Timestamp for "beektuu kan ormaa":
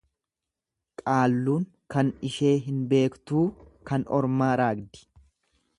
2.95-4.53